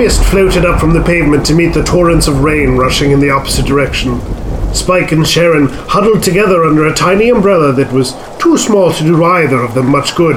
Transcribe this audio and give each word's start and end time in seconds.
mist 0.00 0.24
floated 0.24 0.64
up 0.64 0.80
from 0.80 0.94
the 0.94 1.02
pavement 1.02 1.44
to 1.44 1.54
meet 1.54 1.74
the 1.74 1.84
torrents 1.84 2.26
of 2.26 2.42
rain 2.42 2.70
rushing 2.78 3.10
in 3.10 3.20
the 3.20 3.28
opposite 3.28 3.66
direction. 3.66 4.18
Spike 4.74 5.12
and 5.12 5.28
Sharon 5.28 5.66
huddled 5.68 6.22
together 6.22 6.64
under 6.64 6.86
a 6.86 6.94
tiny 6.94 7.28
umbrella 7.28 7.70
that 7.74 7.92
was 7.92 8.14
too 8.38 8.56
small 8.56 8.94
to 8.94 9.04
do 9.04 9.22
either 9.22 9.58
of 9.58 9.74
them 9.74 9.90
much 9.90 10.16
good, 10.16 10.36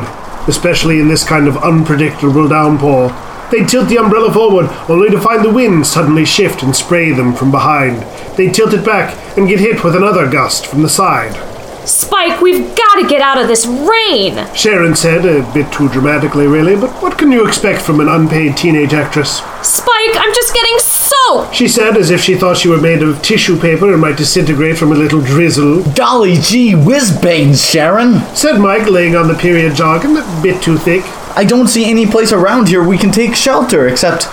especially 0.50 1.00
in 1.00 1.08
this 1.08 1.24
kind 1.24 1.48
of 1.48 1.56
unpredictable 1.64 2.50
downpour. 2.50 3.08
They'd 3.52 3.70
tilt 3.70 3.88
the 3.88 4.00
umbrella 4.00 4.34
forward, 4.34 4.70
only 4.90 5.10
to 5.12 5.22
find 5.22 5.46
the 5.46 5.54
wind 5.54 5.88
suddenly 5.88 6.26
shift 6.26 6.62
and 6.62 6.76
spray 6.76 7.14
them 7.14 7.34
from 7.34 7.50
behind. 7.50 8.02
They'd 8.36 8.54
tilt 8.54 8.74
it 8.74 8.84
back 8.84 9.18
and 9.38 9.48
get 9.48 9.62
hit 9.62 9.82
with 9.82 9.96
another 9.96 10.30
gust 10.30 10.66
from 10.66 10.82
the 10.82 10.90
side. 10.90 11.53
Spike, 11.86 12.40
we've 12.40 12.76
got 12.78 13.02
to 13.02 13.08
get 13.08 13.22
out 13.22 13.38
of 13.38 13.48
this 13.50 13.66
rain! 13.66 14.48
Sharon 14.56 14.96
said, 14.96 15.26
a 15.26 15.44
bit 15.54 15.72
too 15.74 15.90
dramatically, 15.90 16.48
really, 16.48 16.76
but 16.78 16.90
what 17.02 17.18
can 17.18 17.30
you 17.32 17.46
expect 17.46 17.82
from 17.82 18.00
an 18.00 18.08
unpaid 18.08 18.56
teenage 18.56 18.94
actress? 18.94 19.42
Spike, 19.62 20.16
I'm 20.16 20.34
just 20.34 20.54
getting 20.54 20.80
soaked! 20.80 21.54
She 21.54 21.68
said, 21.68 21.98
as 21.98 22.10
if 22.10 22.22
she 22.22 22.36
thought 22.36 22.56
she 22.56 22.70
were 22.70 22.80
made 22.80 23.04
of 23.04 23.22
tissue 23.22 23.60
paper 23.60 23.92
and 23.92 24.02
might 24.02 24.16
disintegrate 24.16 24.78
from 24.78 24.94
a 24.94 24.96
little 24.96 25.22
drizzle. 25.22 25.84
Dolly 25.94 26.38
gee 26.38 26.74
whiz 26.74 27.12
bangs, 27.22 27.70
Sharon! 27.70 28.22
Said 28.34 28.60
Mike, 28.60 28.90
laying 28.90 29.18
on 29.18 29.28
the 29.28 29.34
period 29.36 29.76
jargon, 29.76 30.16
a 30.16 30.40
bit 30.42 30.64
too 30.64 30.78
thick. 30.78 31.04
I 31.36 31.44
don't 31.44 31.68
see 31.68 31.90
any 31.90 32.06
place 32.06 32.32
around 32.32 32.70
here 32.70 32.84
we 32.84 32.98
can 32.98 33.12
take 33.12 33.36
shelter 33.36 33.88
except. 33.90 34.28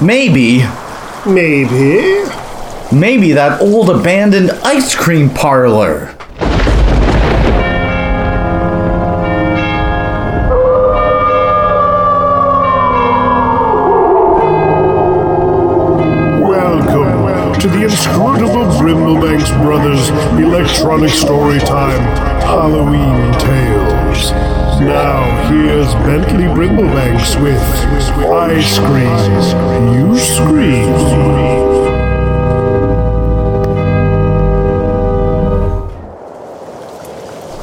maybe. 0.00 0.64
Maybe. 1.26 2.24
Maybe 2.92 3.32
that 3.32 3.60
old 3.60 3.88
abandoned 3.90 4.50
ice 4.62 4.94
cream 4.94 5.30
parlor. 5.30 6.11
Inscrutable 17.82 18.64
Brimblebanks 18.78 19.50
Brothers 19.60 20.08
Electronic 20.38 21.10
Storytime 21.10 22.00
Halloween 22.42 23.32
Tales. 23.40 24.30
Now, 24.80 25.48
here's 25.48 25.92
Bentley 26.06 26.44
Brimblebanks 26.44 27.42
with 27.42 27.60
I 28.30 28.60
Scream, 28.62 29.18
You 29.94 30.16
Scream. 30.16 30.92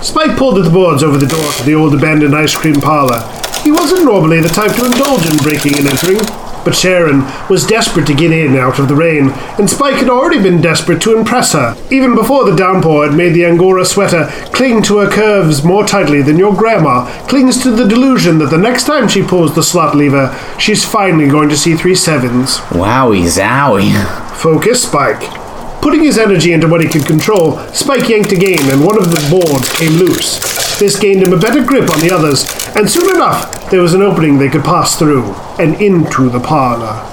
Spike 0.03 0.37
pulled 0.37 0.57
at 0.57 0.65
the 0.65 0.71
boards 0.71 1.01
over 1.01 1.17
the 1.17 1.27
door 1.27 1.51
to 1.53 1.63
the 1.63 1.75
old 1.75 1.93
abandoned 1.93 2.35
ice 2.35 2.55
cream 2.55 2.75
parlor. 2.75 3.21
He 3.63 3.71
wasn't 3.71 4.03
normally 4.03 4.41
the 4.41 4.49
type 4.49 4.75
to 4.75 4.85
indulge 4.85 5.25
in 5.29 5.37
breaking 5.37 5.77
and 5.77 5.87
entering, 5.87 6.19
but 6.69 6.75
Sharon 6.75 7.21
was 7.49 7.65
desperate 7.65 8.05
to 8.05 8.13
get 8.13 8.31
in 8.31 8.55
out 8.55 8.77
of 8.77 8.87
the 8.87 8.95
rain, 8.95 9.31
and 9.57 9.67
Spike 9.67 9.95
had 9.95 10.07
already 10.07 10.39
been 10.39 10.61
desperate 10.61 11.01
to 11.01 11.17
impress 11.17 11.53
her, 11.53 11.75
even 11.89 12.13
before 12.13 12.45
the 12.45 12.55
downpour 12.55 13.07
had 13.07 13.17
made 13.17 13.33
the 13.33 13.43
Angora 13.43 13.83
sweater 13.83 14.27
cling 14.53 14.83
to 14.83 14.99
her 14.99 15.09
curves 15.09 15.63
more 15.63 15.83
tightly 15.83 16.21
than 16.21 16.37
your 16.37 16.55
grandma 16.55 17.07
clings 17.27 17.59
to 17.63 17.71
the 17.71 17.87
delusion 17.87 18.37
that 18.37 18.51
the 18.51 18.57
next 18.59 18.83
time 18.83 19.07
she 19.07 19.23
pulls 19.23 19.55
the 19.55 19.63
slot 19.63 19.95
lever, 19.95 20.31
she's 20.59 20.85
finally 20.85 21.27
going 21.27 21.49
to 21.49 21.57
see 21.57 21.75
three 21.75 21.95
sevens. 21.95 22.57
Wowie 22.69 23.23
zowie. 23.23 23.91
Focus, 24.35 24.83
Spike. 24.83 25.38
Putting 25.81 26.03
his 26.03 26.17
energy 26.17 26.51
into 26.51 26.67
what 26.67 26.81
he 26.81 26.89
could 26.89 27.05
control, 27.05 27.57
Spike 27.73 28.09
yanked 28.09 28.31
again, 28.33 28.69
and 28.69 28.85
one 28.85 28.97
of 28.97 29.09
the 29.11 29.27
boards 29.29 29.71
came 29.71 29.93
loose. 29.93 30.39
This 30.77 30.99
gained 30.99 31.23
him 31.23 31.33
a 31.33 31.39
better 31.39 31.63
grip 31.63 31.89
on 31.89 32.01
the 32.01 32.11
others, 32.11 32.45
and 32.75 32.89
soon 32.89 33.15
enough 33.15 33.69
there 33.69 33.81
was 33.81 33.93
an 33.93 34.01
opening 34.01 34.37
they 34.37 34.49
could 34.49 34.63
pass 34.63 34.97
through, 34.97 35.33
and 35.57 35.81
into 35.81 36.29
the 36.29 36.39
parlor. 36.39 37.05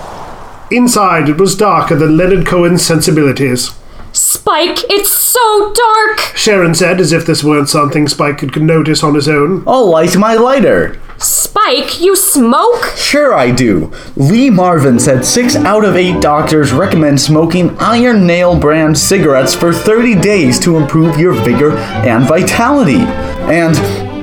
Inside 0.71 1.29
it 1.29 1.39
was 1.39 1.57
darker 1.57 1.95
than 1.95 2.17
Leonard 2.17 2.45
Cohen's 2.47 2.85
sensibilities. 2.85 3.71
Spike, 4.13 4.79
it's 4.91 5.13
so 5.13 5.73
dark! 5.73 6.21
Sharon 6.35 6.75
said, 6.75 7.01
as 7.01 7.13
if 7.13 7.25
this 7.27 7.45
weren't 7.45 7.69
something 7.69 8.09
Spike 8.09 8.39
could 8.39 8.61
notice 8.61 9.05
on 9.05 9.15
his 9.15 9.29
own. 9.29 9.63
Oh, 9.67 9.85
I'll 9.85 9.91
light 9.91 10.17
my 10.17 10.35
lighter. 10.35 11.01
Spike, 11.19 12.01
you 12.01 12.15
smoke? 12.15 12.85
Sure, 12.97 13.33
I 13.35 13.51
do. 13.51 13.91
Lee 14.17 14.51
Marvin 14.51 14.99
said 14.99 15.25
six 15.25 15.57
out 15.57 15.85
of 15.85 15.97
eight 15.97 16.21
doctors 16.21 16.73
recommend 16.73 17.21
smoking 17.21 17.77
Iron 17.79 18.27
Nail 18.27 18.59
brand 18.59 18.97
cigarettes 18.99 19.55
for 19.55 19.73
30 19.73 20.21
days 20.21 20.61
to 20.61 20.77
improve 20.77 21.19
your 21.19 21.33
vigor 21.33 21.77
and 21.77 22.27
vitality. 22.27 23.01
And, 23.49 23.75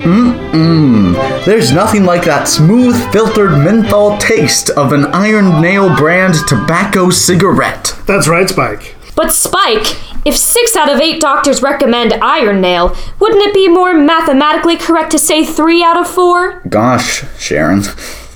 mm-mm, 0.03 1.45
there's 1.45 1.71
nothing 1.71 2.05
like 2.05 2.25
that 2.25 2.47
smooth, 2.47 2.95
filtered 3.11 3.51
menthol 3.51 4.17
taste 4.19 4.69
of 4.71 4.93
an 4.93 5.05
Iron 5.07 5.61
Nail 5.61 5.95
brand 5.95 6.35
tobacco 6.47 7.09
cigarette. 7.09 7.95
That's 8.05 8.27
right, 8.27 8.47
Spike. 8.47 8.95
But 9.15 9.31
Spike, 9.33 9.95
if 10.25 10.37
six 10.37 10.75
out 10.75 10.91
of 10.91 10.99
eight 10.99 11.19
doctors 11.21 11.61
recommend 11.61 12.13
Iron 12.13 12.61
Nail, 12.61 12.95
wouldn't 13.19 13.43
it 13.43 13.53
be 13.53 13.67
more 13.67 13.93
mathematically 13.93 14.77
correct 14.77 15.11
to 15.11 15.19
say 15.19 15.43
three 15.45 15.83
out 15.83 15.97
of 15.97 16.09
four? 16.09 16.61
Gosh, 16.69 17.23
Sharon. 17.39 17.83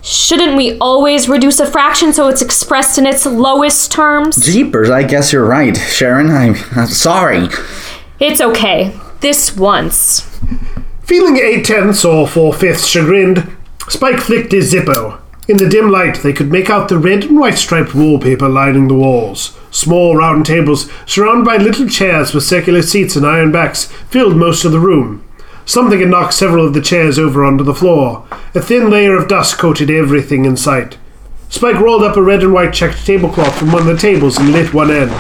Shouldn't 0.01 0.55
we 0.55 0.77
always 0.79 1.27
reduce 1.27 1.59
a 1.59 1.65
fraction 1.65 2.13
so 2.13 2.29
it's 2.29 2.41
expressed 2.41 2.97
in 2.97 3.05
its 3.05 3.25
lowest 3.25 3.91
terms? 3.91 4.37
Jeepers, 4.37 4.89
I 4.89 5.03
guess 5.03 5.33
you're 5.33 5.45
right, 5.45 5.75
Sharon. 5.75 6.29
I'm, 6.29 6.55
I'm 6.71 6.87
sorry. 6.87 7.49
It's 8.19 8.39
okay. 8.39 8.97
This 9.19 9.55
once. 9.57 10.21
Feeling 11.03 11.37
eight 11.37 11.65
tenths 11.65 12.05
or 12.05 12.27
four 12.27 12.53
fifths 12.53 12.87
chagrined, 12.87 13.55
Spike 13.89 14.19
flicked 14.19 14.51
his 14.51 14.73
Zippo. 14.73 15.19
In 15.47 15.55
the 15.55 15.69
dim 15.69 15.89
light, 15.89 16.23
they 16.23 16.33
could 16.33 16.51
make 16.51 16.69
out 16.69 16.89
the 16.89 16.97
red 16.97 17.23
and 17.23 17.39
white 17.39 17.57
striped 17.57 17.95
wallpaper 17.95 18.49
lining 18.49 18.89
the 18.89 18.93
walls. 18.93 19.57
Small 19.71 20.17
round 20.17 20.45
tables, 20.45 20.91
surrounded 21.05 21.45
by 21.45 21.55
little 21.55 21.87
chairs 21.87 22.33
with 22.33 22.43
circular 22.43 22.81
seats 22.81 23.15
and 23.15 23.25
iron 23.25 23.49
backs, 23.53 23.85
filled 24.09 24.35
most 24.35 24.65
of 24.65 24.73
the 24.73 24.79
room. 24.79 25.23
Something 25.63 26.01
had 26.01 26.09
knocked 26.09 26.33
several 26.33 26.67
of 26.67 26.73
the 26.73 26.81
chairs 26.81 27.17
over 27.17 27.45
onto 27.45 27.63
the 27.63 27.73
floor. 27.73 28.27
A 28.53 28.61
thin 28.61 28.89
layer 28.89 29.15
of 29.15 29.29
dust 29.29 29.57
coated 29.57 29.89
everything 29.89 30.43
in 30.43 30.57
sight. 30.57 30.97
Spike 31.47 31.79
rolled 31.79 32.03
up 32.03 32.17
a 32.17 32.21
red 32.21 32.43
and 32.43 32.51
white 32.51 32.73
checked 32.73 33.05
tablecloth 33.05 33.57
from 33.57 33.71
one 33.71 33.83
of 33.83 33.87
the 33.87 33.97
tables 33.97 34.37
and 34.37 34.51
lit 34.51 34.73
one 34.73 34.91
end. 34.91 35.11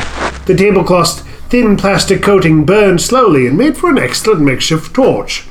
The 0.45 0.55
tablecloth's 0.55 1.21
thin 1.49 1.77
plastic 1.77 2.21
coating 2.21 2.65
burned 2.65 2.99
slowly 2.99 3.47
and 3.47 3.57
made 3.57 3.77
for 3.77 3.89
an 3.89 3.97
excellent 3.97 4.41
makeshift 4.41 4.93
torch. 4.93 5.45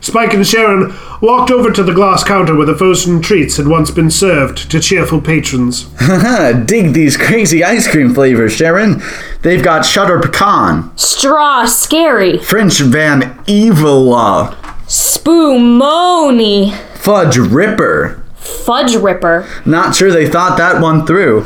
Spike 0.00 0.32
and 0.32 0.46
Sharon 0.46 0.94
walked 1.20 1.50
over 1.50 1.70
to 1.70 1.82
the 1.82 1.92
glass 1.92 2.24
counter 2.24 2.56
where 2.56 2.66
the 2.66 2.74
frozen 2.76 3.20
treats 3.20 3.56
had 3.56 3.68
once 3.68 3.90
been 3.90 4.10
served 4.10 4.70
to 4.70 4.80
cheerful 4.80 5.20
patrons. 5.20 5.88
Haha, 5.98 6.52
dig 6.64 6.92
these 6.94 7.16
crazy 7.16 7.62
ice 7.62 7.90
cream 7.90 8.14
flavors, 8.14 8.52
Sharon. 8.54 9.02
They've 9.42 9.62
got 9.62 9.84
Shutter 9.84 10.18
Pecan, 10.18 10.96
Straw 10.96 11.66
scary. 11.66 12.38
French 12.38 12.80
Van 12.80 13.22
Evila, 13.44 14.54
Spoomoni. 14.86 16.74
Fudge 16.96 17.36
Ripper. 17.38 18.22
Fudge 18.36 18.94
Ripper. 18.96 19.46
Not 19.64 19.94
sure 19.94 20.10
they 20.10 20.28
thought 20.28 20.58
that 20.58 20.80
one 20.80 21.06
through. 21.06 21.44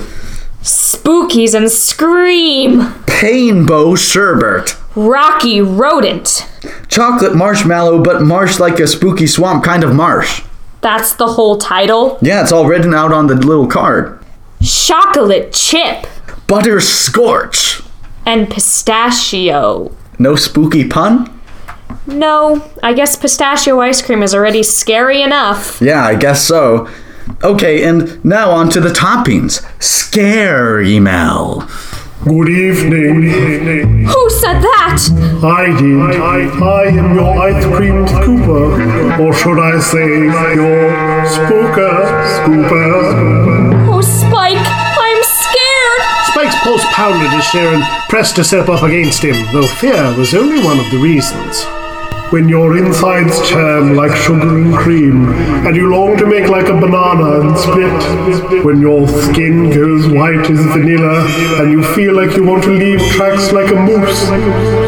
Spookies 0.64 1.54
and 1.54 1.70
Scream. 1.70 2.94
Painbow 3.06 3.94
Sherbet. 3.94 4.75
Rocky 4.97 5.60
Rodent. 5.60 6.48
Chocolate 6.88 7.36
marshmallow, 7.36 8.02
but 8.02 8.22
marsh 8.22 8.58
like 8.58 8.80
a 8.80 8.86
spooky 8.86 9.26
swamp 9.26 9.62
kind 9.62 9.84
of 9.84 9.94
marsh. 9.94 10.42
That's 10.80 11.14
the 11.16 11.26
whole 11.26 11.58
title. 11.58 12.19
Yeah, 12.22 12.41
it's 12.41 12.50
all 12.50 12.66
written 12.66 12.94
out 12.94 13.12
on 13.12 13.26
the 13.26 13.34
little 13.34 13.66
card. 13.66 14.25
Chocolate 14.62 15.52
chip. 15.52 16.06
Butter 16.47 16.81
Scorch. 16.81 17.82
And 18.25 18.48
pistachio. 18.48 19.94
No 20.19 20.34
spooky 20.34 20.88
pun? 20.88 21.31
No, 22.06 22.70
I 22.82 22.94
guess 22.94 23.17
pistachio 23.17 23.81
ice 23.81 24.00
cream 24.00 24.22
is 24.22 24.34
already 24.34 24.62
scary 24.62 25.20
enough. 25.20 25.82
Yeah, 25.82 26.02
I 26.05 26.14
guess 26.14 26.43
so. 26.43 26.88
Okay, 27.43 27.85
and 27.85 28.23
now 28.25 28.50
on 28.50 28.69
to 28.71 28.81
the 28.81 28.91
toppings. 28.91 29.62
Scare 29.82 30.81
email. 30.82 31.69
Good 32.25 32.49
evening. 32.49 34.05
Who 34.06 34.31
said 34.31 34.61
that? 34.62 34.97
I 35.44 35.67
did. 35.79 36.00
I, 36.21 36.49
I 36.65 36.85
am 36.87 37.15
your 37.15 37.38
ice 37.38 37.65
cream 37.76 38.06
scooper. 38.06 39.19
Or 39.21 39.35
should 39.35 39.59
I 39.59 39.79
say, 39.79 40.25
your 40.55 40.91
spooker 41.29 42.05
scooper. 42.41 43.93
Oh, 43.93 44.00
Spike, 44.00 44.56
I'm 44.56 45.23
scared. 45.23 46.00
Spike's 46.32 46.56
pulse 46.62 46.85
pounded 46.94 47.31
as 47.32 47.44
Sharon 47.44 47.82
pressed 48.09 48.37
herself 48.38 48.70
up 48.70 48.82
against 48.82 49.23
him, 49.23 49.37
though 49.53 49.67
fear 49.67 50.17
was 50.17 50.35
only 50.35 50.65
one 50.65 50.79
of 50.79 50.91
the 50.91 50.99
reasons. 50.99 51.67
When 52.31 52.49
your 52.49 52.76
insides 52.76 53.49
churn 53.49 53.94
like 53.94 54.17
sugar 54.17 54.59
and 54.59 54.75
cream, 54.75 55.29
and 55.67 55.76
you 55.76 55.88
long 55.91 56.17
to 56.17 56.26
make 56.26 56.49
like 56.49 56.69
a 56.69 56.73
banana 56.75 57.41
and 57.41 57.56
split. 57.56 58.65
When 58.65 58.81
your 58.81 59.06
skin 59.09 59.71
goes 59.71 60.09
white 60.09 60.50
as 60.50 60.65
vanilla, 60.73 61.25
and 61.61 61.71
you 61.71 61.82
feel 61.94 62.15
like 62.15 62.37
you 62.37 62.44
want 62.44 62.65
to 62.65 62.71
leave 62.71 63.00
tracks 63.12 63.53
like 63.53 63.71
a 63.71 63.76
moose. 63.76 64.29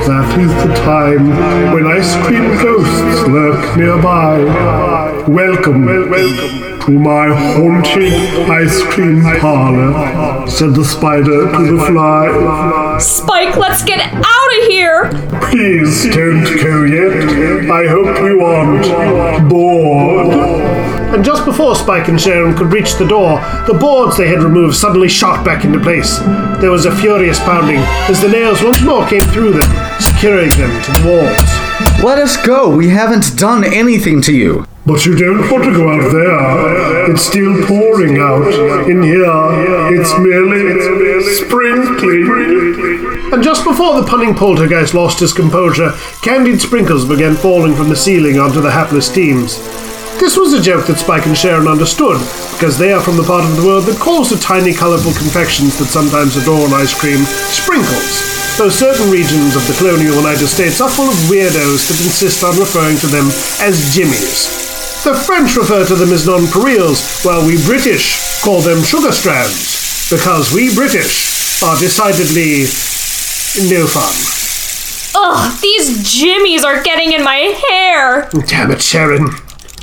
That 0.09 0.39
is 0.41 0.51
the 0.67 0.75
time 0.85 1.29
when 1.73 1.87
ice 1.87 2.15
cream 2.27 2.49
ghosts 2.61 3.29
lurk 3.29 3.77
nearby. 3.77 5.06
Welcome, 5.29 5.87
welcome 5.87 6.81
to 6.83 6.93
my 6.93 7.27
haunted 7.35 8.13
ice 8.49 8.81
cream 8.85 9.25
parlor, 9.41 10.49
said 10.49 10.73
the 10.77 10.85
spider 10.85 11.51
to 11.51 11.77
the 11.77 11.85
fly. 11.85 12.99
Spike, 13.01 13.57
let's 13.57 13.83
get 13.83 13.99
out 13.99 14.23
of 14.23 14.69
here! 14.69 15.11
Please 15.51 16.05
don't 16.15 16.45
go 16.63 16.85
yet. 16.85 17.69
I 17.69 17.89
hope 17.89 18.17
you 18.23 18.41
aren't 18.41 19.49
bored. 19.51 20.33
And 21.13 21.25
just 21.25 21.45
before 21.45 21.75
Spike 21.75 22.07
and 22.07 22.21
Sharon 22.21 22.57
could 22.57 22.73
reach 22.73 22.95
the 22.95 23.09
door, 23.09 23.41
the 23.67 23.77
boards 23.77 24.17
they 24.17 24.29
had 24.29 24.45
removed 24.45 24.77
suddenly 24.77 25.09
shot 25.09 25.45
back 25.45 25.65
into 25.65 25.81
place. 25.81 26.21
There 26.61 26.71
was 26.71 26.87
a 26.87 26.95
furious 26.95 27.41
pounding 27.41 27.79
as 28.09 28.23
the 28.23 28.29
nails 28.29 28.63
once 28.63 28.81
more 28.83 29.05
came 29.09 29.23
through 29.33 29.55
them, 29.55 29.99
securing 29.99 30.51
them 30.51 30.83
to 30.85 30.93
the 30.93 31.09
walls. 31.09 32.05
Let 32.05 32.19
us 32.19 32.37
go. 32.37 32.75
We 32.75 32.91
haven't 32.91 33.37
done 33.37 33.65
anything 33.65 34.23
to 34.23 34.33
you. 34.33 34.67
But 34.87 35.05
you 35.05 35.17
don't 35.17 35.51
want 35.51 35.65
to 35.65 35.75
go 35.75 35.91
out 35.91 36.13
there. 36.13 37.11
It's 37.11 37.23
still 37.23 37.67
pouring 37.67 38.19
out. 38.19 38.47
In 38.89 39.03
here, 39.03 39.27
it's 39.91 40.17
merely 40.17 40.79
sprinkling. 41.35 43.33
And 43.33 43.43
just 43.43 43.65
before 43.65 44.01
the 44.01 44.07
punning 44.07 44.37
poltergeist 44.37 44.95
lost 44.95 45.19
his 45.19 45.33
composure, 45.33 45.91
candied 46.23 46.61
sprinkles 46.61 47.05
began 47.05 47.35
falling 47.35 47.75
from 47.75 47.89
the 47.89 47.97
ceiling 47.97 48.39
onto 48.39 48.61
the 48.61 48.71
hapless 48.71 49.09
teams. 49.13 49.59
This 50.23 50.37
was 50.37 50.53
a 50.53 50.63
joke 50.63 50.87
that 50.87 50.99
Spike 50.99 51.27
and 51.27 51.37
Sharon 51.37 51.67
understood, 51.67 52.23
because 52.55 52.79
they 52.79 52.93
are 52.93 53.03
from 53.03 53.17
the 53.17 53.27
part 53.27 53.45
of 53.45 53.57
the 53.57 53.67
world 53.67 53.87
that 53.87 53.99
calls 53.99 54.31
the 54.31 54.39
tiny 54.39 54.73
colourful 54.73 55.13
confections 55.19 55.77
that 55.79 55.91
sometimes 55.91 56.37
adorn 56.37 56.73
ice 56.73 56.95
cream 56.95 57.27
sprinkles, 57.51 58.23
though 58.57 58.71
certain 58.71 59.11
regions 59.11 59.57
of 59.57 59.67
the 59.67 59.75
colonial 59.77 60.15
United 60.15 60.47
States 60.47 60.81
are 60.81 60.89
full 60.89 61.11
of 61.11 61.19
weirdos 61.27 61.91
that 61.91 61.99
insist 62.07 62.45
on 62.47 62.57
referring 62.57 62.97
to 63.03 63.09
them 63.11 63.27
as 63.59 63.93
jimmies. 63.93 64.66
The 65.07 65.15
French 65.15 65.55
refer 65.55 65.87
to 65.87 65.95
them 65.95 66.13
as 66.13 66.27
nonpareils, 66.27 67.25
while 67.25 67.47
we 67.47 67.65
British 67.65 68.41
call 68.43 68.61
them 68.61 68.83
sugar 68.83 69.13
strands, 69.13 70.11
because 70.11 70.53
we 70.53 70.75
British 70.75 71.63
are 71.63 71.79
decidedly 71.79 72.67
no 73.71 73.87
fun. 73.87 74.13
Ugh, 75.15 75.61
these 75.63 76.13
jimmies 76.13 76.65
are 76.65 76.83
getting 76.83 77.13
in 77.13 77.23
my 77.23 77.55
hair! 77.69 78.29
Damn 78.49 78.73
it, 78.73 78.83
Sharon. 78.83 79.31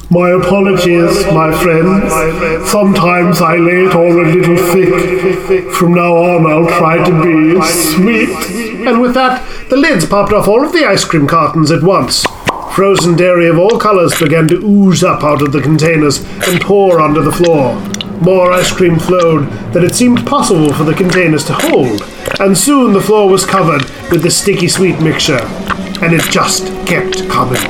My 0.10 0.32
apologies, 0.32 1.26
my 1.28 1.58
friends. 1.64 2.70
Sometimes 2.70 3.40
I 3.40 3.56
lay 3.56 3.86
it 3.86 3.96
all 3.96 4.12
a 4.12 4.28
little 4.28 4.58
thick. 4.74 5.72
From 5.72 5.94
now 5.94 6.18
on, 6.18 6.46
I'll 6.46 6.68
try 6.78 6.98
to 6.98 7.24
be 7.24 7.62
sweet. 7.62 8.86
And 8.86 9.00
with 9.00 9.14
that, 9.14 9.42
the 9.70 9.78
lids 9.78 10.06
popped 10.06 10.34
off 10.34 10.50
all 10.50 10.66
of 10.66 10.74
the 10.74 10.86
ice 10.86 11.06
cream 11.06 11.28
cartons 11.28 11.72
at 11.72 11.82
once. 11.82 12.26
Frozen 12.74 13.16
dairy 13.16 13.48
of 13.50 13.60
all 13.60 13.78
colors 13.78 14.20
began 14.20 14.48
to 14.48 14.56
ooze 14.56 15.04
up 15.04 15.24
out 15.24 15.44
of 15.44 15.52
the 15.52 15.62
containers 15.62 16.24
and 16.48 16.60
pour 16.60 17.00
onto 17.00 17.22
the 17.22 17.32
floor. 17.32 17.80
More 18.20 18.52
ice 18.52 18.72
cream 18.72 18.98
flowed 18.98 19.48
than 19.74 19.84
it 19.84 19.94
seemed 19.94 20.26
possible 20.26 20.74
for 20.74 20.84
the 20.84 20.96
containers 20.96 21.46
to 21.46 21.54
hold, 21.54 22.02
and 22.40 22.58
soon 22.58 22.92
the 22.92 23.00
floor 23.00 23.30
was 23.30 23.46
covered 23.46 23.84
with 24.10 24.24
the 24.24 24.32
sticky 24.32 24.68
sweet 24.68 25.00
mixture. 25.02 25.40
And 26.02 26.14
it 26.14 26.24
just 26.32 26.66
kept 26.88 27.30
coming. 27.30 27.62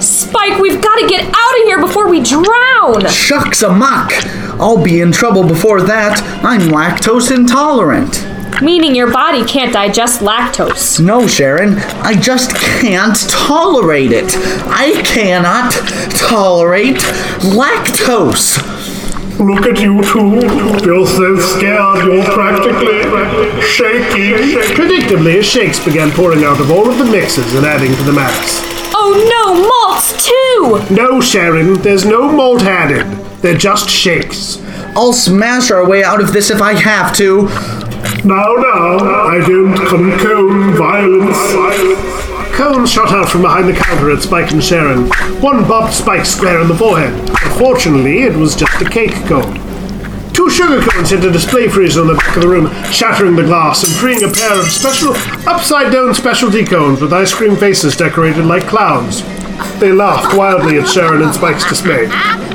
Spike, 0.00 0.60
we've 0.60 0.80
got 0.80 1.00
to 1.00 1.08
get 1.08 1.24
out 1.24 1.60
of 1.60 1.66
here 1.66 1.80
before 1.80 2.08
we 2.08 2.22
drown! 2.22 3.08
Shucks 3.08 3.62
a 3.62 3.72
muck. 3.72 4.12
I'll 4.60 4.80
be 4.80 5.00
in 5.00 5.10
trouble 5.10 5.42
before 5.42 5.82
that. 5.82 6.22
I'm 6.44 6.68
lactose 6.68 7.34
intolerant. 7.34 8.29
Meaning 8.62 8.94
your 8.94 9.10
body 9.10 9.44
can't 9.44 9.72
digest 9.72 10.20
lactose. 10.20 11.00
No, 11.02 11.26
Sharon, 11.26 11.78
I 12.02 12.14
just 12.14 12.54
can't 12.54 13.16
tolerate 13.30 14.12
it. 14.12 14.34
I 14.66 15.00
cannot 15.04 15.72
tolerate 16.10 16.98
lactose. 17.56 18.58
Look 19.40 19.64
at 19.64 19.80
you 19.80 20.02
two. 20.02 20.36
You're 20.84 21.06
so 21.06 21.36
scared, 21.36 22.04
you're 22.04 22.24
practically 22.24 23.00
shaking. 23.62 24.60
Predictably, 24.76 25.38
as 25.38 25.46
shakes 25.46 25.82
began 25.82 26.10
pouring 26.10 26.44
out 26.44 26.60
of 26.60 26.70
all 26.70 26.90
of 26.90 26.98
the 26.98 27.06
mixes 27.06 27.54
and 27.54 27.64
adding 27.64 27.96
to 27.96 28.02
the 28.02 28.12
mass. 28.12 28.60
Oh 28.94 29.16
no, 29.32 29.54
malts 29.64 30.26
too! 30.26 30.94
No, 30.94 31.22
Sharon, 31.22 31.80
there's 31.80 32.04
no 32.04 32.30
malt 32.30 32.62
added. 32.62 33.06
They're 33.40 33.56
just 33.56 33.88
shakes. 33.88 34.60
I'll 34.94 35.14
smash 35.14 35.70
our 35.70 35.88
way 35.88 36.04
out 36.04 36.20
of 36.20 36.34
this 36.34 36.50
if 36.50 36.60
I 36.60 36.74
have 36.74 37.16
to. 37.16 37.48
Now, 38.24 38.52
now, 38.54 38.98
I 39.26 39.40
don't 39.46 39.76
condone 39.88 40.74
violence. 40.74 41.36
Cones 42.54 42.92
shot 42.92 43.12
out 43.12 43.28
from 43.28 43.42
behind 43.42 43.68
the 43.68 43.72
counter 43.72 44.10
at 44.10 44.22
Spike 44.22 44.50
and 44.52 44.62
Sharon. 44.62 45.08
One 45.40 45.64
bopped 45.64 45.92
Spike 45.92 46.26
square 46.26 46.60
in 46.60 46.68
the 46.68 46.76
forehead. 46.76 47.12
Unfortunately, 47.44 48.22
it 48.22 48.36
was 48.36 48.54
just 48.54 48.82
a 48.82 48.88
cake 48.88 49.14
cone. 49.26 49.54
Two 50.32 50.50
sugar 50.50 50.80
cones 50.80 51.10
hit 51.10 51.24
a 51.24 51.30
display 51.30 51.68
freezer 51.68 52.02
in 52.02 52.08
the 52.08 52.14
back 52.14 52.36
of 52.36 52.42
the 52.42 52.48
room, 52.48 52.70
shattering 52.92 53.36
the 53.36 53.42
glass 53.42 53.84
and 53.84 53.92
freeing 53.92 54.22
a 54.22 54.32
pair 54.32 54.58
of 54.58 54.64
special 54.66 55.12
upside 55.48 55.92
down 55.92 56.14
specialty 56.14 56.64
cones 56.64 57.00
with 57.00 57.12
ice 57.12 57.34
cream 57.34 57.56
faces 57.56 57.96
decorated 57.96 58.44
like 58.44 58.66
clowns. 58.66 59.22
They 59.78 59.92
laughed 59.92 60.36
wildly 60.36 60.78
at 60.78 60.88
Sharon 60.88 61.22
and 61.22 61.34
Spike's 61.34 61.68
dismay. 61.68 62.08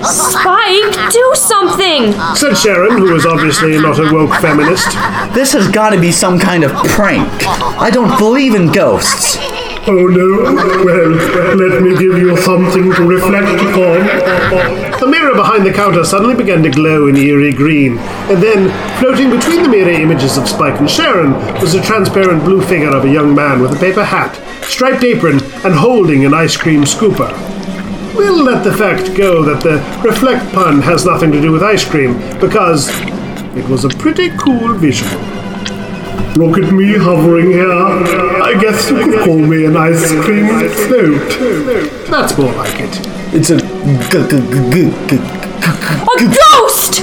Spike, 0.04 1.12
do 1.12 1.32
something! 1.36 2.14
Said 2.36 2.56
Sharon, 2.56 2.98
who 2.98 3.14
was 3.14 3.26
obviously 3.26 3.80
not 3.80 4.00
a 4.00 4.14
woke 4.14 4.40
feminist. 4.40 4.88
This 5.34 5.54
has 5.54 5.68
got 5.70 5.92
to 5.92 6.00
be 6.00 6.12
some 6.12 6.40
kind 6.40 6.64
of 6.64 6.72
prank. 6.90 7.28
I 7.80 7.90
don't 7.90 8.18
believe 8.20 8.56
in 8.56 8.72
ghosts. 8.72 9.38
Oh 9.88 10.08
no? 10.08 10.44
Well, 10.84 11.12
let 11.56 11.82
me 11.82 11.92
give 11.98 12.18
you 12.18 12.36
something 12.38 12.92
to 12.94 13.08
reflect 13.08 13.62
upon. 13.62 14.85
The 15.00 15.08
mirror 15.08 15.36
behind 15.36 15.66
the 15.66 15.74
counter 15.74 16.04
suddenly 16.06 16.36
began 16.36 16.64
to 16.64 16.70
glow 16.70 17.08
in 17.08 17.18
eerie 17.18 17.52
green, 17.52 17.98
and 17.98 18.42
then, 18.42 18.72
floating 18.98 19.30
between 19.30 19.64
the 19.64 19.70
mirror 19.70 19.90
images 19.90 20.38
of 20.38 20.48
Spike 20.48 20.80
and 20.80 20.90
Sharon, 20.90 21.34
was 21.60 21.76
a 21.76 21.82
transparent 21.82 22.44
blue 22.44 22.62
figure 22.62 22.96
of 22.96 23.04
a 23.04 23.12
young 23.12 23.36
man 23.36 23.62
with 23.62 23.74
a 23.76 23.80
paper 23.80 24.06
hat, 24.06 24.36
striped 24.64 25.04
apron, 25.04 25.42
and 25.66 25.76
holding 25.76 26.26
an 26.26 26.34
ice 26.34 26.56
cream 26.56 26.84
scooper. 26.84 27.30
We'll 28.16 28.42
let 28.42 28.64
the 28.64 28.74
fact 28.74 29.16
go 29.16 29.44
that 29.44 29.62
the 29.62 29.84
reflect 30.08 30.52
pun 30.54 30.82
has 30.82 31.06
nothing 31.06 31.32
to 31.34 31.42
do 31.42 31.52
with 31.52 31.62
ice 31.62 31.84
cream, 31.88 32.18
because 32.40 32.90
it 33.58 33.68
was 33.68 33.84
a 33.84 33.90
pretty 33.90 34.30
cool 34.38 34.74
visual. 34.76 35.35
Look 36.36 36.58
at 36.58 36.74
me 36.74 36.98
hovering 36.98 37.52
here. 37.52 37.72
I 37.72 38.58
guess 38.60 38.90
you 38.92 38.98
could 38.98 39.24
call 39.24 39.38
me 39.38 39.66
an 39.66 39.78
ice 39.78 40.12
cream 40.26 40.48
float. 40.70 42.10
That's 42.10 42.38
more 42.38 42.52
like 42.54 42.76
it. 42.82 43.00
It's 43.34 43.50
a 43.52 43.58
g- 43.58 43.64
g- 44.12 44.28
g- 44.30 44.92
g- 45.10 45.22
A 45.66 46.16
ghost! 46.52 47.02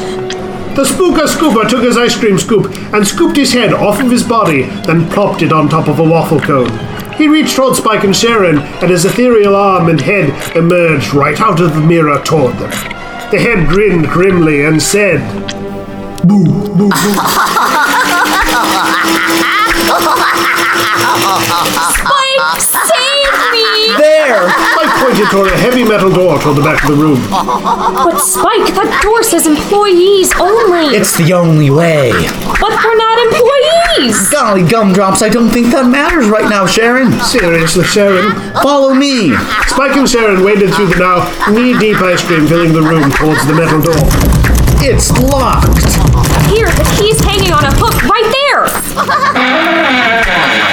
The 0.77 0.85
spooker 0.85 1.27
scooper 1.27 1.67
took 1.69 1.83
his 1.83 1.97
ice 1.97 2.15
cream 2.19 2.39
scoop 2.39 2.67
and 2.93 3.07
scooped 3.07 3.37
his 3.37 3.53
head 3.53 3.73
off 3.73 4.03
of 4.03 4.11
his 4.11 4.23
body, 4.23 4.63
then 4.87 5.09
plopped 5.11 5.41
it 5.43 5.53
on 5.53 5.69
top 5.69 5.89
of 5.89 5.99
a 5.99 6.05
waffle 6.05 6.41
cone. 6.41 6.71
He 7.17 7.27
reached 7.29 7.57
toward 7.57 7.77
Spike 7.77 8.05
and 8.05 8.15
Sharon, 8.17 8.59
and 8.59 8.91
his 8.91 9.05
ethereal 9.07 9.57
arm 9.57 9.89
and 9.89 10.01
head 10.01 10.57
emerged 10.57 11.15
right 11.15 11.41
out 11.41 11.61
of 11.61 11.75
the 11.75 11.81
mirror 11.81 12.21
toward 12.23 12.55
them. 12.57 12.71
The 13.31 13.39
head 13.39 13.67
grinned 13.69 14.09
grimly 14.09 14.65
and 14.67 14.81
said, 14.83 15.21
Boo, 16.27 16.45
boo, 16.45 16.91
boo. 16.91 16.91
There! 24.23 24.47
Spike 24.47 24.95
pointed 25.03 25.27
toward 25.35 25.51
a 25.51 25.57
heavy 25.59 25.83
metal 25.83 26.09
door 26.09 26.39
toward 26.39 26.57
the 26.57 26.63
back 26.63 26.79
of 26.85 26.95
the 26.95 27.03
room. 27.03 27.19
But 27.27 28.23
Spike, 28.23 28.71
that 28.79 29.01
door 29.03 29.21
says 29.25 29.49
employees 29.51 30.31
only! 30.39 30.95
It's 30.95 31.19
the 31.19 31.33
only 31.33 31.71
way. 31.71 32.15
But 32.63 32.71
we're 32.71 33.01
not 33.03 33.19
employees! 33.27 34.31
Golly 34.31 34.63
gumdrops, 34.63 35.23
I 35.23 35.29
don't 35.29 35.51
think 35.51 35.75
that 35.75 35.91
matters 35.91 36.29
right 36.29 36.49
now, 36.49 36.67
Sharon. 36.67 37.11
Seriously, 37.19 37.83
Sharon? 37.83 38.31
Follow 38.63 38.95
me. 38.95 39.35
Spike 39.67 39.99
and 39.99 40.09
Sharon 40.09 40.45
waded 40.45 40.73
through 40.75 40.95
the 40.95 41.03
now 41.03 41.27
knee-deep 41.51 41.99
ice 41.99 42.23
cream 42.23 42.47
filling 42.47 42.73
the 42.73 42.83
room 42.83 43.11
towards 43.19 43.43
the 43.51 43.59
metal 43.59 43.83
door. 43.83 44.07
It's 44.87 45.11
locked. 45.19 45.83
Here, 46.47 46.71
the 46.71 46.87
key's 46.95 47.19
hanging 47.19 47.51
on 47.51 47.67
a 47.67 47.75
hook 47.75 47.99
right 48.07 48.31
there! 48.39 48.71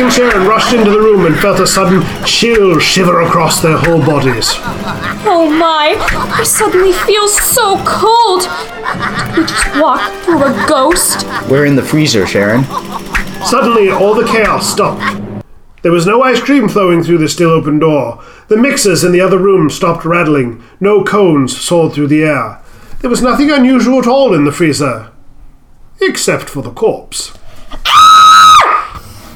Spike 0.00 0.18
and 0.18 0.32
Sharon 0.32 0.48
rushed 0.48 0.72
into 0.72 0.90
the 0.90 0.98
room 0.98 1.26
and 1.26 1.36
felt 1.36 1.60
a 1.60 1.66
sudden 1.66 2.02
chill 2.24 2.78
shiver 2.78 3.20
across 3.20 3.60
their 3.60 3.76
whole 3.76 4.00
bodies. 4.00 4.48
Oh 5.26 5.50
my, 5.50 5.94
I 5.98 6.42
suddenly 6.42 6.92
feel 6.92 7.28
so 7.28 7.76
cold! 7.84 8.44
We 9.36 9.44
just 9.44 9.78
walk 9.78 10.10
through 10.22 10.44
a 10.44 10.66
ghost? 10.66 11.26
We're 11.50 11.66
in 11.66 11.76
the 11.76 11.82
freezer, 11.82 12.26
Sharon. 12.26 12.64
Suddenly, 13.44 13.90
all 13.90 14.14
the 14.14 14.26
chaos 14.26 14.70
stopped. 14.72 15.44
There 15.82 15.92
was 15.92 16.06
no 16.06 16.22
ice 16.22 16.40
cream 16.40 16.66
flowing 16.70 17.02
through 17.02 17.18
the 17.18 17.28
still 17.28 17.50
open 17.50 17.78
door. 17.78 18.24
The 18.48 18.56
mixers 18.56 19.04
in 19.04 19.12
the 19.12 19.20
other 19.20 19.38
room 19.38 19.68
stopped 19.68 20.06
rattling. 20.06 20.62
No 20.80 21.04
cones 21.04 21.58
soared 21.58 21.92
through 21.92 22.08
the 22.08 22.24
air. 22.24 22.62
There 23.00 23.10
was 23.10 23.20
nothing 23.20 23.50
unusual 23.50 23.98
at 23.98 24.06
all 24.06 24.32
in 24.32 24.46
the 24.46 24.52
freezer. 24.52 25.12
Except 26.00 26.48
for 26.48 26.62
the 26.62 26.72
corpse. 26.72 27.34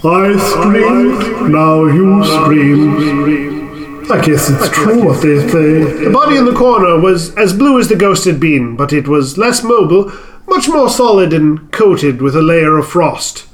I 0.07 0.37
screamed, 0.37 1.51
now 1.51 1.85
you 1.87 2.23
scream. 2.25 4.05
I 4.11 4.21
guess 4.23 4.51
it's 4.51 4.69
true 4.69 5.03
what 5.03 5.23
they 5.23 5.41
say. 5.49 6.05
The 6.05 6.11
body 6.13 6.37
in 6.37 6.45
the 6.45 6.53
corner 6.53 7.01
was 7.01 7.35
as 7.37 7.55
blue 7.55 7.79
as 7.81 7.89
the 7.89 7.97
ghost 7.97 8.27
had 8.27 8.39
been, 8.39 8.77
but 8.77 8.93
it 8.93 9.09
was 9.09 9.39
less 9.39 9.63
mobile, 9.63 10.13
much 10.47 10.69
more 10.69 10.91
solid 10.91 11.33
and 11.33 11.73
coated 11.73 12.21
with 12.21 12.37
a 12.37 12.43
layer 12.43 12.77
of 12.77 12.87
frost. 12.87 13.47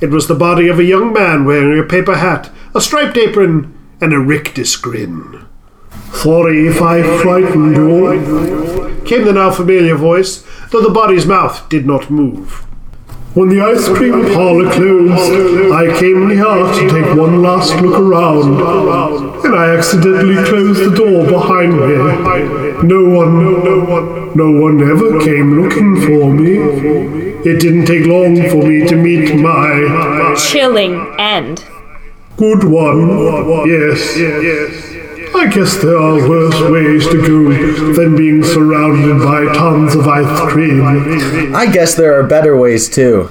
It 0.00 0.10
was 0.10 0.28
the 0.28 0.36
body 0.36 0.68
of 0.68 0.78
a 0.78 0.84
young 0.84 1.12
man 1.12 1.44
wearing 1.44 1.80
a 1.80 1.82
paper 1.82 2.16
hat, 2.16 2.52
a 2.72 2.80
striped 2.80 3.16
apron, 3.16 3.76
and 4.00 4.12
a 4.12 4.20
rictus 4.20 4.76
grin. 4.76 5.44
Sorry 6.12 6.68
if 6.68 6.80
I 6.80 7.02
frightened 7.20 7.74
you. 7.74 9.02
Came 9.04 9.24
the 9.24 9.32
now 9.32 9.50
familiar 9.50 9.96
voice, 9.96 10.46
though 10.70 10.82
the 10.82 10.90
body's 10.90 11.26
mouth 11.26 11.68
did 11.68 11.84
not 11.84 12.10
move. 12.10 12.64
When 13.36 13.50
the 13.50 13.60
ice 13.60 13.86
cream 13.86 14.24
parlor 14.32 14.70
closed, 14.72 15.70
I 15.70 15.94
came 16.00 16.30
here 16.30 16.38
to 16.40 16.88
take 16.88 17.14
one 17.14 17.42
last 17.42 17.74
look 17.82 18.00
around, 18.00 18.62
and 19.44 19.54
I 19.54 19.76
accidentally 19.76 20.42
closed 20.48 20.80
the 20.82 20.96
door 20.96 21.26
behind 21.26 21.74
me. 21.74 21.96
No 22.88 23.04
one, 23.04 23.62
no 23.62 23.84
one, 23.84 24.34
no 24.34 24.50
one 24.52 24.80
ever 24.80 25.20
came 25.20 25.60
looking 25.60 26.00
for 26.00 26.32
me. 26.32 26.54
It 27.44 27.60
didn't 27.60 27.84
take 27.84 28.06
long 28.06 28.36
for 28.48 28.66
me 28.66 28.86
to 28.88 28.96
meet 28.96 29.36
my 29.36 30.34
Chilling 30.38 30.94
end. 31.18 31.62
good 32.38 32.64
one. 32.64 33.68
Yes, 33.68 34.16
yes. 34.16 34.95
I 35.36 35.48
guess 35.48 35.76
there 35.82 35.98
are 35.98 36.28
worse 36.28 36.60
ways 36.70 37.06
to 37.08 37.20
go 37.20 37.92
than 37.94 38.16
being 38.16 38.42
surrounded 38.42 39.22
by 39.22 39.44
tons 39.54 39.94
of 39.94 40.08
ice 40.08 40.52
cream. 40.52 40.82
I 41.54 41.66
guess 41.70 41.94
there 41.94 42.18
are 42.18 42.22
better 42.22 42.56
ways 42.56 42.88
too. 42.88 43.30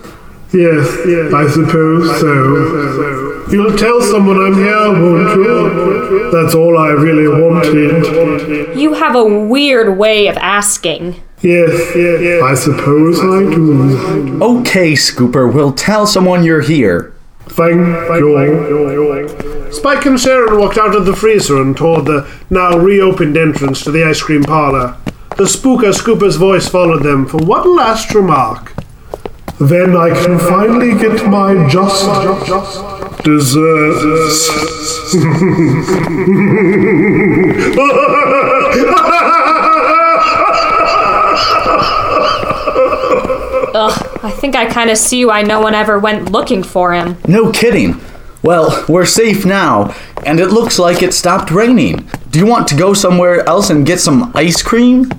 Yes, 0.53 0.87
I 1.33 1.47
suppose 1.49 2.19
so. 2.19 3.45
You'll 3.51 3.75
tell 3.77 4.01
someone 4.01 4.37
I'm 4.37 4.55
here, 4.55 4.91
won't 4.91 5.35
you? 5.35 6.31
That's 6.31 6.55
all 6.55 6.77
I 6.77 6.89
really 6.89 7.27
wanted. 7.27 8.77
You 8.77 8.93
have 8.93 9.15
a 9.15 9.23
weird 9.25 9.97
way 9.97 10.27
of 10.27 10.37
asking. 10.37 11.21
Yes, 11.41 12.41
I 12.43 12.53
suppose 12.55 13.19
I 13.19 13.49
do. 13.53 14.39
Okay, 14.41 14.93
Scooper, 14.93 15.51
we'll 15.53 15.73
tell 15.73 16.07
someone 16.07 16.43
you're 16.43 16.61
here. 16.61 17.13
Thank 17.49 17.77
you. 17.77 19.54
Spike 19.75 20.05
and 20.05 20.19
Sharon 20.19 20.57
walked 20.57 20.77
out 20.77 20.95
of 20.95 21.05
the 21.05 21.15
freezer 21.15 21.61
and 21.61 21.75
toward 21.75 22.05
the 22.05 22.31
now 22.49 22.77
reopened 22.77 23.35
entrance 23.37 23.83
to 23.83 23.91
the 23.91 24.03
ice 24.05 24.21
cream 24.21 24.43
parlor. 24.43 24.97
The 25.37 25.43
spooker 25.43 25.93
Scooper's 25.93 26.37
voice 26.37 26.67
followed 26.69 27.03
them 27.03 27.25
for 27.25 27.37
one 27.37 27.75
last 27.75 28.15
remark. 28.15 28.73
Then 29.59 29.95
I 29.95 30.09
can 30.09 30.39
finally 30.39 30.97
get 30.97 31.27
my 31.29 31.67
just 31.69 32.05
desserts. 33.23 34.49
Ugh, 43.77 44.19
I 44.23 44.31
think 44.31 44.55
I 44.55 44.65
kind 44.67 44.89
of 44.89 44.97
see 44.97 45.25
why 45.25 45.41
no 45.41 45.59
one 45.59 45.75
ever 45.75 45.99
went 45.99 46.31
looking 46.31 46.63
for 46.63 46.93
him. 46.93 47.17
No 47.27 47.51
kidding. 47.51 47.99
Well, 48.45 48.85
we're 48.87 49.07
safe 49.07 49.43
now, 49.43 49.95
and 50.23 50.39
it 50.39 50.49
looks 50.49 50.77
like 50.77 51.01
it 51.01 51.15
stopped 51.15 51.49
raining. 51.49 52.07
Do 52.29 52.37
you 52.37 52.45
want 52.45 52.67
to 52.67 52.75
go 52.75 52.93
somewhere 52.93 53.43
else 53.49 53.71
and 53.71 53.87
get 53.87 53.99
some 53.99 54.31
ice 54.35 54.61
cream? 54.61 55.11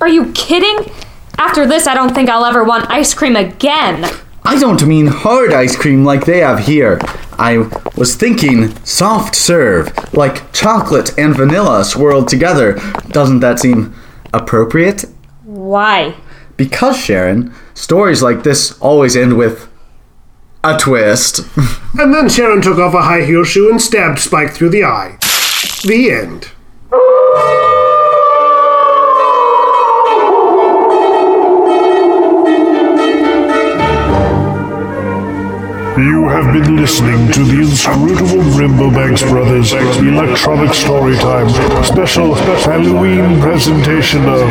Are 0.00 0.06
you 0.06 0.30
kidding? 0.34 0.92
After 1.36 1.66
this, 1.66 1.88
I 1.88 1.94
don't 1.94 2.14
think 2.14 2.30
I'll 2.30 2.44
ever 2.44 2.62
want 2.62 2.88
ice 2.88 3.12
cream 3.12 3.34
again. 3.34 4.08
I 4.44 4.56
don't 4.60 4.86
mean 4.86 5.08
hard 5.08 5.52
ice 5.52 5.74
cream 5.74 6.04
like 6.04 6.26
they 6.26 6.38
have 6.42 6.60
here. 6.60 7.00
I 7.40 7.68
was 7.96 8.14
thinking 8.14 8.72
soft 8.84 9.34
serve, 9.34 9.92
like 10.14 10.52
chocolate 10.52 11.18
and 11.18 11.36
vanilla 11.36 11.84
swirled 11.84 12.28
together. 12.28 12.74
Doesn't 13.08 13.40
that 13.40 13.58
seem 13.58 13.96
appropriate? 14.32 15.06
Why? 15.42 16.14
Because, 16.56 16.96
Sharon, 17.00 17.52
stories 17.74 18.22
like 18.22 18.44
this 18.44 18.78
always 18.78 19.16
end 19.16 19.36
with 19.36 19.68
a 20.64 20.78
twist. 20.78 21.46
And 21.98 22.12
then 22.12 22.28
Sharon 22.28 22.60
took 22.60 22.78
off 22.78 22.94
a 22.94 23.02
high 23.02 23.24
heel 23.24 23.44
shoe 23.44 23.70
and 23.70 23.80
stabbed 23.80 24.18
Spike 24.18 24.52
through 24.52 24.70
the 24.70 24.84
eye. 24.84 25.18
The 25.84 26.10
end. 26.10 26.50
You 35.96 36.26
have 36.28 36.52
been 36.52 36.74
listening 36.74 37.30
to 37.30 37.44
the 37.44 37.60
inscrutable 37.60 38.42
Brimblebanks 38.50 39.22
Brothers 39.30 39.72
Electronic 39.72 40.70
Storytime 40.70 41.48
special 41.84 42.34
Halloween 42.34 43.40
presentation 43.40 44.22
of 44.24 44.42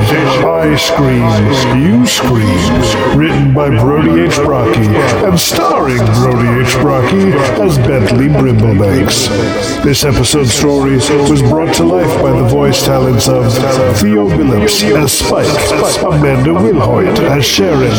I 0.48 0.74
Scream, 0.78 1.84
You 1.84 2.06
Scream, 2.08 3.20
written 3.20 3.54
by 3.54 3.68
Brody 3.68 4.22
H. 4.22 4.38
Brocky 4.38 4.88
and 5.28 5.38
starring 5.38 5.98
Brody 5.98 6.62
H. 6.62 6.76
Brocky 6.80 7.34
as 7.62 7.78
Bentley 7.80 8.30
Brimblebanks. 8.30 9.84
This 9.84 10.06
episode's 10.06 10.54
story 10.54 10.96
was 10.96 11.42
brought 11.42 11.76
to 11.76 11.84
life 11.84 12.22
by 12.22 12.32
the 12.32 12.48
voice 12.48 12.86
talents 12.86 13.28
of 13.28 13.52
Theo 13.98 14.30
Billups 14.30 14.82
as 14.96 15.12
Spike, 15.12 16.04
Amanda 16.06 16.52
Wilhoit 16.52 17.20
as 17.20 17.44
Sharon, 17.44 17.92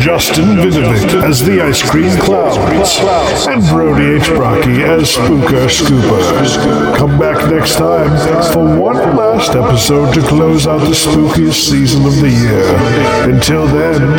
Justin 0.00 0.56
Vinovic 0.56 1.22
as 1.22 1.44
the 1.44 1.60
Ice 1.60 1.82
Cream 1.82 2.16
Clown, 2.20 2.77
and 2.78 3.60
Brody 3.66 4.22
H. 4.22 4.28
Brocky 4.28 4.84
as 4.84 5.10
Spooker 5.10 5.66
Scooper. 5.68 6.96
Come 6.96 7.18
back 7.18 7.50
next 7.50 7.74
time 7.74 8.08
for 8.52 8.78
one 8.78 9.16
last 9.16 9.56
episode 9.56 10.14
to 10.14 10.22
close 10.22 10.68
out 10.68 10.78
the 10.78 10.94
spookiest 10.94 11.68
season 11.68 12.06
of 12.06 12.14
the 12.20 12.30
year. 12.30 13.34
Until 13.34 13.66
then, 13.66 14.16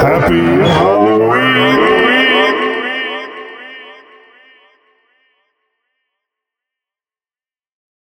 happy 0.00 0.62
Halloween! 0.62 1.87